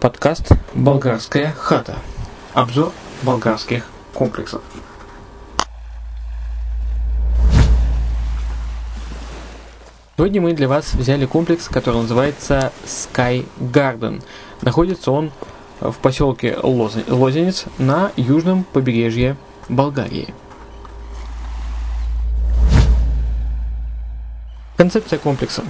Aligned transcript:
Подкаст 0.00 0.52
«Болгарская 0.74 1.52
хата». 1.52 1.96
Обзор 2.52 2.92
болгарских 3.22 3.86
комплексов. 4.12 4.60
Сегодня 10.18 10.42
мы 10.42 10.52
для 10.52 10.68
вас 10.68 10.92
взяли 10.92 11.24
комплекс, 11.24 11.68
который 11.68 12.02
называется 12.02 12.72
Sky 12.84 13.48
Garden. 13.58 14.22
Находится 14.60 15.12
он 15.12 15.32
в 15.80 15.94
поселке 15.94 16.58
Лозенец 16.62 17.64
на 17.78 18.12
южном 18.16 18.64
побережье 18.64 19.36
Болгарии. 19.70 20.34
Концепция 24.76 25.18
комплекса. 25.18 25.62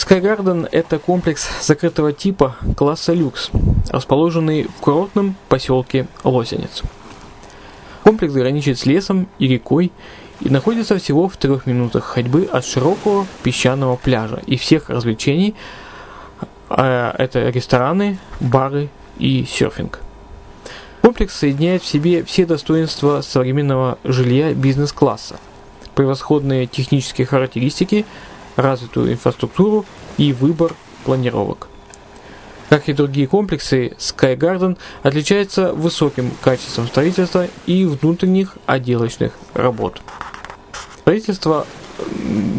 Skygarden– 0.00 0.66
это 0.72 0.98
комплекс 0.98 1.46
закрытого 1.60 2.14
типа 2.14 2.56
класса 2.74 3.12
люкс, 3.12 3.50
расположенный 3.90 4.62
в 4.62 4.80
курортном 4.80 5.36
поселке 5.50 6.06
Лосенец. 6.24 6.82
Комплекс 8.02 8.32
граничит 8.32 8.78
с 8.78 8.86
лесом 8.86 9.28
и 9.38 9.46
рекой 9.46 9.92
и 10.40 10.48
находится 10.48 10.96
всего 10.96 11.28
в 11.28 11.36
трех 11.36 11.66
минутах 11.66 12.04
ходьбы 12.04 12.48
от 12.50 12.64
широкого 12.64 13.26
песчаного 13.42 13.96
пляжа 13.96 14.40
и 14.46 14.56
всех 14.56 14.88
развлечений, 14.88 15.54
а 16.70 17.14
это 17.18 17.50
рестораны, 17.50 18.18
бары 18.40 18.88
и 19.18 19.44
серфинг. 19.44 20.00
Комплекс 21.02 21.34
соединяет 21.34 21.82
в 21.82 21.86
себе 21.86 22.24
все 22.24 22.46
достоинства 22.46 23.20
современного 23.20 23.98
жилья 24.04 24.54
бизнес-класса, 24.54 25.36
превосходные 25.94 26.66
технические 26.66 27.26
характеристики– 27.26 28.06
развитую 28.56 29.12
инфраструктуру 29.12 29.84
и 30.16 30.32
выбор 30.32 30.74
планировок. 31.04 31.68
Как 32.68 32.88
и 32.88 32.92
другие 32.92 33.26
комплексы, 33.26 33.96
Sky 33.98 34.36
Garden 34.36 34.78
отличается 35.02 35.72
высоким 35.72 36.30
качеством 36.40 36.86
строительства 36.86 37.48
и 37.66 37.84
внутренних 37.84 38.56
отделочных 38.66 39.32
работ. 39.54 40.00
Строительство 41.00 41.66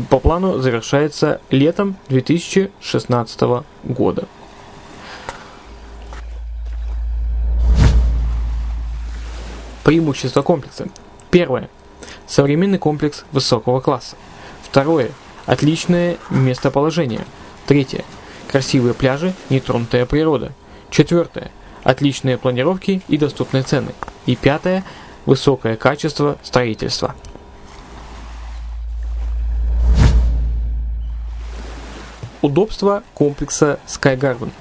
по 0.10 0.20
плану 0.20 0.60
завершается 0.60 1.40
летом 1.50 1.96
2016 2.10 3.64
года. 3.86 4.28
Преимущества 9.84 10.42
комплекса. 10.42 10.90
Первое. 11.32 11.70
Современный 12.28 12.78
комплекс 12.78 13.24
высокого 13.32 13.80
класса. 13.80 14.18
Второе. 14.64 15.12
Отличное 15.46 16.18
местоположение. 16.30 17.26
Третье. 17.66 18.04
Красивые 18.48 18.94
пляжи, 18.94 19.34
нетронутая 19.50 20.06
природа. 20.06 20.52
Четвертое. 20.90 21.52
Отличные 21.84 22.38
планировки 22.38 23.02
и 23.08 23.18
доступные 23.18 23.64
цены. 23.64 23.94
И 24.26 24.36
пятое. 24.36 24.84
Высокое 25.26 25.76
качество 25.78 26.38
строительства. 26.44 27.16
Удобство 32.42 33.04
комплекса 33.14 33.80
Sky 33.88 34.18
Garden. 34.18 34.52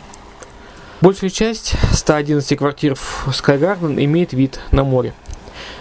Большая 1.00 1.30
часть 1.30 1.74
111 1.94 2.58
квартир 2.58 2.94
в 2.94 3.28
Sky 3.28 3.58
Garden 3.58 4.02
имеет 4.04 4.34
вид 4.34 4.60
на 4.70 4.84
море. 4.84 5.14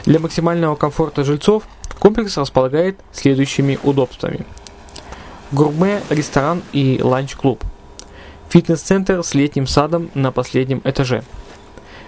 Для 0.05 0.19
максимального 0.19 0.75
комфорта 0.75 1.25
жильцов 1.25 1.63
комплекс 1.99 2.37
располагает 2.37 2.97
следующими 3.11 3.77
удобствами– 3.83 4.45
Гурме, 5.51 6.03
ресторан 6.11 6.61
и 6.73 6.99
ланч-клуб. 7.01 7.63
Фитнес-центр 8.49 9.23
с 9.23 9.33
летним 9.33 9.65
садом 9.65 10.11
на 10.13 10.31
последнем 10.31 10.79
этаже. 10.83 11.23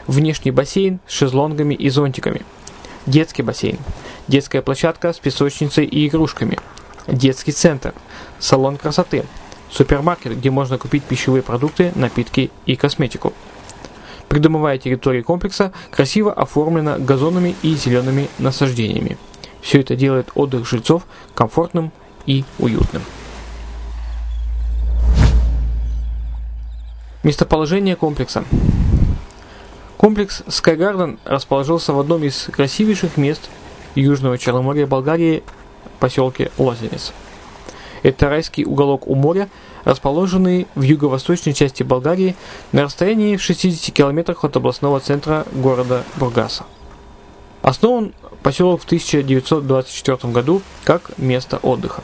Внешний 0.06 0.52
бассейн 0.52 1.00
с 1.08 1.14
шезлонгами 1.14 1.74
и 1.74 1.90
зонтиками. 1.90 2.44
Детский 3.08 3.42
бассейн. 3.42 3.80
Детская 4.28 4.62
площадка 4.62 5.12
с 5.12 5.18
песочницей 5.18 5.86
и 5.86 6.08
игрушками. 6.08 6.60
Детский 7.08 7.52
центр. 7.52 7.96
Салон 8.38 8.78
красоты. 8.78 9.26
Супермаркет, 9.72 10.38
где 10.38 10.52
можно 10.52 10.78
купить 10.78 11.04
пищевые 11.04 11.42
продукты, 11.42 11.92
напитки 11.96 12.52
и 12.68 12.76
косметику. 12.76 13.34
Придомовая 14.28 14.78
территория 14.78 15.24
комплекса 15.24 15.74
красиво 15.90 16.32
оформлена 16.32 17.00
газонами 17.00 17.56
и 17.64 17.74
зелеными 17.74 18.30
насаждениями. 18.38 19.18
Все 19.62 19.80
это 19.80 19.96
делает 19.96 20.30
отдых 20.36 20.68
жильцов 20.68 21.08
комфортным 21.34 21.92
и 22.28 22.46
уютным. 22.60 23.02
Местоположение 27.24 27.96
комплекса. 27.96 28.44
Комплекс 29.98 30.42
Sky 30.48 30.76
Garden 30.76 31.20
расположился 31.24 31.94
в 31.94 32.00
одном 32.00 32.24
из 32.24 32.46
красивейших 32.52 33.16
мест 33.18 33.48
Южного 33.94 34.40
Черноморья 34.40 34.88
Болгарии, 34.88 35.44
поселке 36.00 36.52
Лозенец. 36.58 37.14
Это 38.02 38.28
райский 38.28 38.66
уголок 38.66 39.08
у 39.08 39.14
моря, 39.14 39.50
расположенный 39.84 40.66
в 40.74 40.82
юго-восточной 40.82 41.54
части 41.54 41.84
Болгарии 41.84 42.36
на 42.72 42.82
расстоянии 42.84 43.38
в 43.38 43.44
60 43.44 43.94
километрах 43.94 44.44
от 44.44 44.56
областного 44.58 45.00
центра 45.00 45.46
города 45.52 46.04
Бургаса. 46.16 46.66
Основан 47.62 48.14
поселок 48.42 48.82
в 48.82 48.86
1924 48.86 50.34
году 50.34 50.64
как 50.84 51.16
место 51.20 51.58
отдыха. 51.58 52.02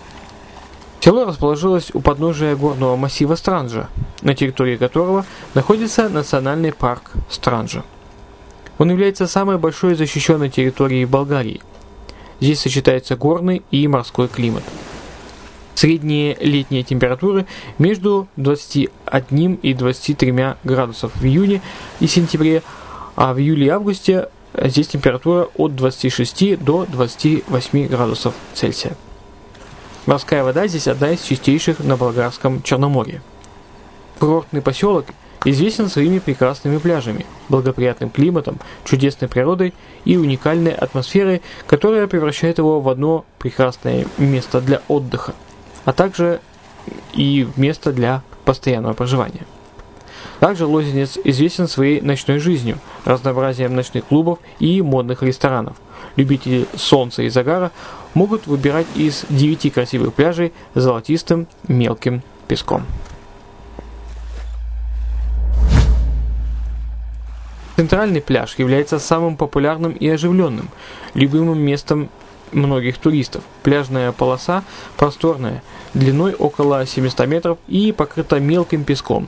Село 1.08 1.24
расположилось 1.24 1.92
у 1.94 2.02
подножия 2.02 2.58
горного 2.58 2.98
массива 2.98 3.36
Странджа, 3.36 3.88
на 4.24 4.36
территории 4.36 4.76
которого 4.76 5.26
находится 5.54 6.10
национальный 6.10 6.74
парк 6.74 7.14
Странджа. 7.30 7.86
Он 8.78 8.92
является 8.92 9.26
самой 9.26 9.58
большой 9.58 9.96
защищенной 9.96 10.50
территорией 10.50 11.06
Болгарии. 11.06 11.62
Здесь 12.42 12.60
сочетается 12.60 13.16
горный 13.16 13.64
и 13.72 13.88
морской 13.88 14.28
климат. 14.28 14.64
Средние 15.76 16.36
летние 16.42 16.84
температуры 16.84 17.46
между 17.78 18.28
21 18.36 19.54
и 19.64 19.74
23 19.74 20.56
градусов 20.66 21.16
в 21.16 21.24
июне 21.24 21.62
и 22.02 22.08
сентябре, 22.08 22.64
а 23.16 23.34
в 23.34 23.40
июле 23.40 23.68
и 23.68 23.70
августе 23.70 24.28
здесь 24.62 24.90
температура 24.90 25.48
от 25.56 25.74
26 25.74 26.62
до 26.62 26.86
28 26.86 27.88
градусов 27.88 28.34
Цельсия. 28.54 28.98
Морская 30.08 30.42
вода 30.42 30.68
здесь 30.68 30.88
одна 30.88 31.12
из 31.12 31.22
чистейших 31.22 31.80
на 31.80 31.98
Болгарском 31.98 32.64
Черноморье. 32.64 33.22
Курортный 34.20 34.62
поселок 34.62 35.08
известен 35.44 35.90
своими 35.90 36.20
прекрасными 36.20 36.78
пляжами, 36.78 37.26
благоприятным 37.50 38.10
климатом, 38.10 38.58
чудесной 38.86 39.28
природой 39.28 39.74
и 40.06 40.16
уникальной 40.16 40.72
атмосферой, 40.72 41.42
которая 41.68 42.08
превращает 42.08 42.58
его 42.58 42.80
в 42.80 42.88
одно 42.88 43.26
прекрасное 43.38 44.08
место 44.18 44.62
для 44.62 44.82
отдыха, 44.88 45.36
а 45.84 45.92
также 45.92 46.40
и 47.12 47.46
место 47.58 47.92
для 47.92 48.24
постоянного 48.46 48.94
проживания. 48.94 49.46
Также 50.40 50.68
Лозенец 50.68 51.18
известен 51.22 51.68
своей 51.68 52.00
ночной 52.00 52.40
жизнью, 52.40 52.80
разнообразием 53.08 53.74
ночных 53.74 54.06
клубов 54.06 54.40
и 54.60 54.82
модных 54.82 55.24
ресторанов. 55.24 55.78
Любители 56.18 56.68
солнца 56.76 57.24
и 57.24 57.30
загара 57.30 57.72
могут 58.14 58.48
выбирать 58.48 58.88
из 58.96 59.26
9 59.30 59.74
красивых 59.74 60.14
пляжей 60.14 60.52
золотистым 60.76 61.48
мелким 61.68 62.22
песком. 62.48 62.86
Центральный 67.78 68.22
пляж 68.22 68.56
является 68.58 69.00
самым 69.00 69.38
популярным 69.38 69.92
и 69.94 70.10
оживленным, 70.10 70.70
любимым 71.14 71.60
местом 71.60 72.10
многих 72.52 72.98
туристов. 72.98 73.44
Пляжная 73.64 74.12
полоса 74.12 74.64
просторная, 74.98 75.62
длиной 75.94 76.34
около 76.34 76.86
700 76.86 77.28
метров 77.28 77.58
и 77.68 77.92
покрыта 77.92 78.40
мелким 78.40 78.84
песком. 78.84 79.28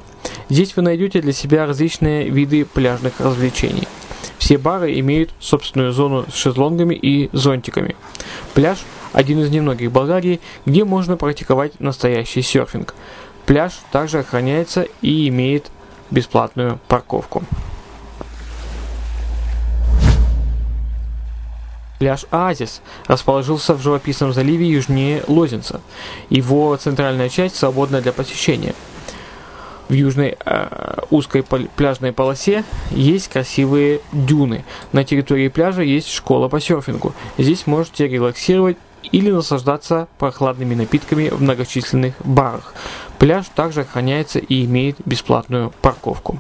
Здесь 0.50 0.76
вы 0.76 0.82
найдете 0.82 1.22
для 1.22 1.34
себя 1.34 1.66
различные 1.66 2.30
виды 2.30 2.66
пляжных 2.66 3.20
развлечений– 3.20 3.88
все 4.40 4.58
бары 4.58 4.98
имеют 5.00 5.30
собственную 5.40 5.92
зону 5.92 6.26
с 6.28 6.34
шезлонгами 6.34 6.96
и 6.96 7.30
зонтиками. 7.34 7.96
Пляж– 8.56 8.80
один 9.14 9.42
из 9.42 9.52
немногих 9.52 9.92
Болгарии, 9.92 10.40
где 10.66 10.86
можно 10.86 11.18
практиковать 11.18 11.80
настоящий 11.80 12.42
серфинг. 12.42 12.96
Пляж 13.46 13.74
также 13.92 14.20
охраняется 14.20 14.88
и 15.02 15.28
имеет 15.28 15.70
бесплатную 16.10 16.80
парковку. 16.88 17.44
Пляж 22.00 22.26
Оазис 22.32 22.82
расположился 23.08 23.76
в 23.76 23.82
живописном 23.82 24.32
заливе 24.32 24.68
южнее 24.68 25.22
Лозенца. 25.28 25.82
Его 26.30 26.76
центральная 26.78 27.28
часть 27.28 27.58
свободна 27.58 28.02
для 28.02 28.14
посещения– 28.14 28.74
в 29.90 29.94
южной 29.94 30.38
э, 30.46 31.02
узкой 31.10 31.44
пляжной 31.44 32.14
полосе 32.14 32.64
есть 32.92 33.28
красивые 33.28 34.02
дюны. 34.14 34.64
На 34.94 35.04
территории 35.04 35.50
пляжа 35.50 35.82
есть 35.82 36.10
школа 36.10 36.48
по 36.48 36.62
серфингу. 36.62 37.14
Здесь 37.38 37.68
можете 37.68 38.08
релаксировать 38.08 38.78
или 39.12 39.32
наслаждаться 39.32 40.08
прохладными 40.20 40.76
напитками 40.76 41.30
в 41.30 41.42
многочисленных 41.42 42.14
барах. 42.24 42.74
Пляж 43.18 43.48
также 43.54 43.82
охраняется 43.82 44.40
и 44.40 44.66
имеет 44.66 44.98
бесплатную 45.06 45.74
парковку. 45.82 46.40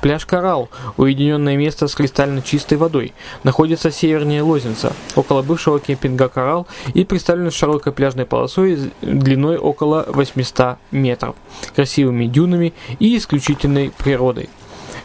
Пляж 0.00 0.24
Коралл, 0.24 0.70
уединенное 0.96 1.56
место 1.56 1.86
с 1.86 1.94
кристально 1.94 2.40
чистой 2.42 2.78
водой, 2.78 3.12
находится 3.44 3.90
севернее 3.90 4.42
Лозенца, 4.42 4.92
около 5.14 5.42
бывшего 5.42 5.78
кемпинга 5.78 6.28
Коралл 6.28 6.66
и 6.94 7.04
представлен 7.04 7.50
широкой 7.50 7.92
пляжной 7.92 8.24
полосой 8.24 8.92
длиной 9.02 9.58
около 9.58 10.06
800 10.08 10.78
метров, 10.90 11.36
красивыми 11.74 12.26
дюнами 12.26 12.72
и 12.98 13.16
исключительной 13.16 13.90
природой. 13.90 14.48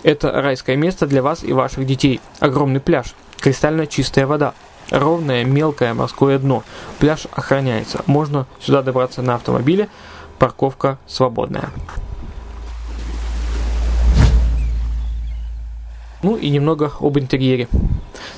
Это 0.04 0.32
райское 0.32 0.76
место 0.76 1.08
для 1.08 1.22
вас 1.22 1.44
и 1.44 1.52
ваших 1.52 1.86
детей. 1.86 2.22
Огромный 2.40 2.80
пляж, 2.80 3.16
кристально 3.38 3.88
чистая 3.88 4.28
вода, 4.28 4.54
ровное 4.92 5.44
мелкое 5.44 5.94
морское 5.94 6.40
дно. 6.40 6.64
Пляж 7.00 7.28
охраняется. 7.32 8.02
Можно 8.06 8.46
сюда 8.60 8.82
добраться 8.82 9.22
на 9.22 9.36
автомобиле. 9.36 9.90
Парковка 10.38 11.00
свободная. 11.08 11.72
Ну 16.26 16.38
и 16.38 16.50
немного 16.50 16.92
об 17.02 17.20
интерьере. 17.20 17.68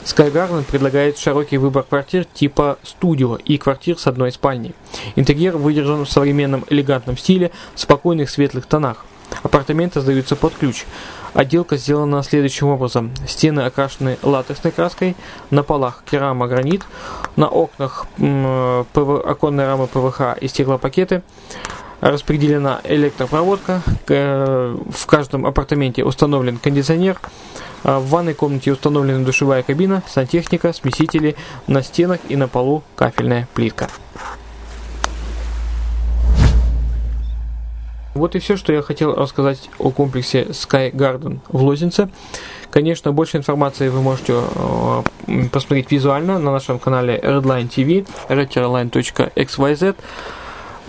Sky 0.03 0.63
предлагает 0.65 1.17
широкий 1.17 1.57
выбор 1.57 1.83
квартир 1.83 2.25
типа 2.25 2.77
студио 2.83 3.37
и 3.37 3.57
квартир 3.57 3.97
с 3.97 4.07
одной 4.07 4.33
спальней. 4.33 4.75
Интерьер 5.15 5.55
выдержан 5.55 6.03
в 6.03 6.11
современном 6.11 6.65
элегантном 6.69 7.17
стиле, 7.17 7.49
в 7.75 7.79
спокойных 7.79 8.29
светлых 8.29 8.65
тонах. 8.65 9.05
Апартаменты 9.41 10.01
сдаются 10.01 10.35
под 10.35 10.53
ключ. 10.55 10.83
Отделка 11.33 11.77
сделана 11.77 12.23
следующим 12.23 12.67
образом. 12.67 13.13
Стены 13.25 13.61
окрашены 13.61 14.17
латексной 14.21 14.73
краской, 14.73 15.15
на 15.49 15.63
полах 15.63 16.03
керамогранит, 16.11 16.81
на 17.37 17.47
окнах 17.47 18.05
ПВ, 18.17 19.25
оконные 19.25 19.65
рамы 19.65 19.87
ПВХ 19.87 20.37
и 20.41 20.49
стеклопакеты. 20.49 21.23
Распределена 21.99 22.79
электропроводка, 22.83 23.81
в 24.05 25.05
каждом 25.07 25.47
апартаменте 25.47 26.03
установлен 26.03 26.59
кондиционер, 26.59 27.19
в 27.87 28.09
ванной 28.09 28.33
комнате 28.33 28.71
установлена 28.71 29.23
душевая 29.23 29.63
кабина, 29.63 30.03
сантехника, 30.07 30.73
смесители, 30.73 31.35
на 31.67 31.81
стенах 31.81 32.19
и 32.27 32.35
на 32.35 32.47
полу 32.47 32.83
кафельная 32.95 33.47
плитка. 33.53 33.89
Вот 38.13 38.35
и 38.35 38.39
все, 38.39 38.57
что 38.57 38.73
я 38.73 38.81
хотел 38.81 39.13
рассказать 39.13 39.69
о 39.77 39.91
комплексе 39.91 40.43
Sky 40.45 40.91
Garden 40.91 41.39
в 41.49 41.63
Лозенце. 41.63 42.09
Конечно, 42.71 43.11
больше 43.11 43.37
информации 43.37 43.89
вы 43.89 44.01
можете 44.01 44.33
э, 44.33 45.03
посмотреть 45.51 45.91
визуально 45.91 46.39
на 46.39 46.51
нашем 46.51 46.79
канале 46.79 47.17
Redline 47.17 47.69
TV, 47.69 48.07
redline.xyz. 48.27 49.95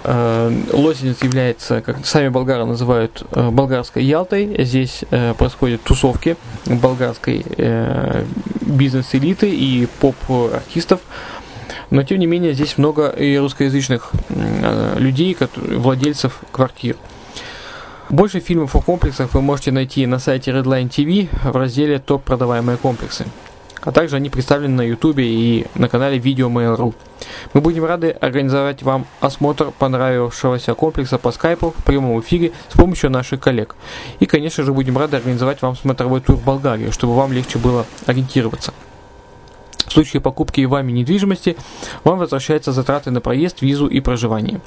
Э, 0.05 0.53
Лозенец 0.73 1.23
является, 1.23 1.81
как 1.81 2.05
сами 2.07 2.29
болгары 2.29 2.65
называют, 2.65 3.25
э, 3.33 3.51
болгарской 3.51 4.05
Ялтой. 4.05 4.65
Здесь 4.65 5.05
э, 5.11 5.35
происходят 5.35 5.83
тусовки 5.83 6.37
болгарской 6.67 7.45
бизнес-элиты 8.61 9.51
и 9.51 9.87
поп-артистов. 10.01 11.01
Но, 11.91 12.03
тем 12.03 12.19
не 12.19 12.27
менее, 12.27 12.53
здесь 12.53 12.77
много 12.77 13.09
и 13.09 13.37
русскоязычных 13.39 14.13
людей, 14.97 15.37
владельцев 15.57 16.41
квартир. 16.53 16.97
Больше 18.11 18.41
фильмов 18.41 18.77
о 18.77 18.81
комплексах 18.81 19.33
вы 19.35 19.41
можете 19.41 19.73
найти 19.73 20.07
на 20.07 20.19
сайте 20.19 20.51
Redline 20.51 20.91
TV 20.91 21.29
в 21.51 21.57
разделе 21.57 21.99
«Топ 21.99 22.25
продаваемые 22.25 22.77
комплексы» 22.77 23.27
а 23.83 23.93
также 23.93 24.17
они 24.17 24.31
представлены 24.31 24.75
на 24.75 24.83
YouTube 24.83 25.19
и 25.19 25.67
на 25.75 25.89
канале 25.89 26.19
Video 26.19 26.51
Mail.ru. 26.51 26.95
Мы 27.53 27.61
будем 27.61 27.85
рады 27.85 28.11
организовать 28.11 28.83
вам 28.83 29.07
осмотр 29.21 29.71
понравившегося 29.71 30.75
комплекса 30.75 31.19
по 31.19 31.33
скайпу 31.33 31.75
в 31.77 31.85
прямом 31.85 32.21
эфире 32.21 32.53
с 32.69 32.77
помощью 32.77 33.11
наших 33.11 33.41
коллег. 33.41 33.77
И, 34.21 34.27
конечно 34.27 34.65
же, 34.65 34.73
будем 34.73 34.97
рады 34.99 35.17
организовать 35.17 35.63
вам 35.63 35.77
смотровой 35.77 36.21
тур 36.21 36.37
в 36.37 36.45
Болгарию, 36.45 36.93
чтобы 36.93 37.15
вам 37.15 37.33
легче 37.33 37.59
было 37.59 37.87
ориентироваться. 38.07 38.73
В 39.89 39.93
случае 39.93 40.21
покупки 40.21 40.61
вами 40.65 40.93
недвижимости 40.93 41.57
вам 42.05 42.19
возвращаются 42.19 42.73
затраты 42.73 43.11
на 43.11 43.21
проезд, 43.21 43.63
визу 43.63 43.87
и 43.87 44.01
проживание. 44.01 44.61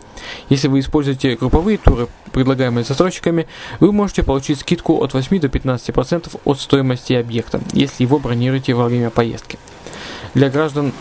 Если 0.50 0.68
вы 0.68 0.80
используете 0.80 1.36
групповые 1.36 1.78
туры, 1.78 2.08
предлагаемые 2.32 2.84
застройщиками, 2.84 3.48
вы 3.80 3.92
можете 3.92 4.24
получить 4.24 4.60
скидку 4.60 5.04
от 5.04 5.14
8 5.14 5.40
до 5.40 5.48
15% 5.48 6.40
от 6.44 6.60
стоимости 6.60 7.14
объекта, 7.14 7.62
если 7.74 8.04
его 8.04 8.18
бронируете 8.18 8.74
во 8.74 8.86
время 8.86 9.12
поездки. 9.12 9.60
Для 10.34 10.50
граждан 10.50 10.92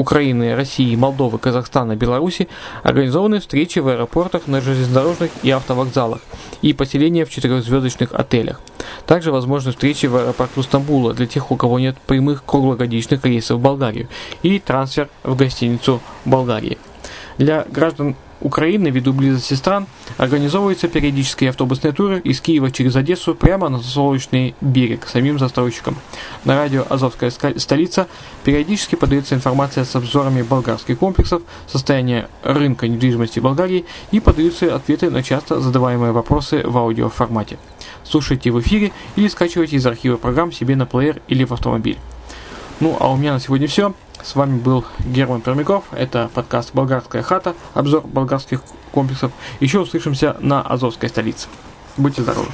Украины, 0.00 0.54
России, 0.54 0.96
Молдовы, 0.96 1.38
Казахстана, 1.38 1.94
Беларуси 1.94 2.48
организованы 2.82 3.38
встречи 3.40 3.80
в 3.80 3.88
аэропортах, 3.88 4.46
на 4.46 4.62
железнодорожных 4.62 5.30
и 5.42 5.50
автовокзалах 5.50 6.20
и 6.62 6.72
поселения 6.72 7.26
в 7.26 7.30
четырехзвездочных 7.30 8.14
отелях. 8.14 8.60
Также 9.06 9.30
возможны 9.30 9.72
встречи 9.72 10.06
в 10.06 10.16
аэропорту 10.16 10.62
Стамбула 10.62 11.12
для 11.12 11.26
тех, 11.26 11.50
у 11.50 11.56
кого 11.56 11.78
нет 11.78 11.96
прямых 12.06 12.44
круглогодичных 12.44 13.24
рейсов 13.26 13.58
в 13.58 13.62
Болгарию 13.62 14.08
и 14.42 14.58
трансфер 14.58 15.10
в 15.22 15.36
гостиницу 15.36 16.00
Болгарии. 16.24 16.78
Для 17.36 17.66
граждан 17.70 18.16
Украины, 18.40 18.88
ввиду 18.88 19.12
близости 19.12 19.54
стран, 19.54 19.86
организовываются 20.16 20.88
периодические 20.88 21.50
автобусные 21.50 21.92
туры 21.92 22.20
из 22.20 22.40
Киева 22.40 22.70
через 22.70 22.96
Одессу 22.96 23.34
прямо 23.34 23.68
на 23.68 23.80
Солнечный 23.80 24.54
берег 24.60 25.06
самим 25.06 25.38
застройщикам. 25.38 25.96
На 26.44 26.56
радио 26.56 26.84
«Азовская 26.88 27.30
столица» 27.30 28.06
периодически 28.44 28.94
подается 28.94 29.34
информация 29.34 29.84
с 29.84 29.94
обзорами 29.94 30.42
болгарских 30.42 30.98
комплексов, 30.98 31.42
состояния 31.66 32.28
рынка 32.42 32.88
недвижимости 32.88 33.40
Болгарии 33.40 33.84
и 34.10 34.20
подаются 34.20 34.74
ответы 34.74 35.10
на 35.10 35.22
часто 35.22 35.60
задаваемые 35.60 36.12
вопросы 36.12 36.62
в 36.64 36.76
аудиоформате. 36.78 37.58
Слушайте 38.04 38.50
в 38.50 38.60
эфире 38.60 38.92
или 39.16 39.28
скачивайте 39.28 39.76
из 39.76 39.86
архива 39.86 40.16
программ 40.16 40.52
себе 40.52 40.76
на 40.76 40.86
плеер 40.86 41.20
или 41.28 41.44
в 41.44 41.52
автомобиль. 41.52 41.98
Ну, 42.80 42.96
а 42.98 43.12
у 43.12 43.16
меня 43.16 43.34
на 43.34 43.40
сегодня 43.40 43.68
все. 43.68 43.94
С 44.22 44.34
вами 44.34 44.58
был 44.58 44.84
Герман 45.00 45.40
Пермяков. 45.40 45.84
Это 45.92 46.30
подкаст 46.34 46.74
«Болгарская 46.74 47.22
хата», 47.22 47.54
обзор 47.74 48.06
болгарских 48.06 48.62
комплексов. 48.92 49.32
Еще 49.60 49.80
услышимся 49.80 50.36
на 50.40 50.62
Азовской 50.62 51.08
столице. 51.08 51.48
Будьте 51.96 52.22
здоровы! 52.22 52.48